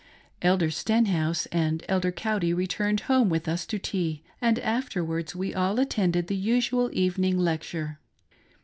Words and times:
Elder 0.41 0.71
Stenhouse 0.71 1.45
and 1.51 1.85
Elder 1.87 2.11
Cowdy 2.11 2.55
returned 2.55 3.01
home 3.01 3.29
with 3.29 3.47
us 3.47 3.67
to 3.67 3.77
tea, 3.77 4.23
and 4.41 4.57
afterwards 4.57 5.35
we 5.35 5.53
all 5.53 5.79
attended 5.79 6.25
the 6.25 6.35
usual 6.35 6.89
evening 6.91 7.37
lecture. 7.37 7.99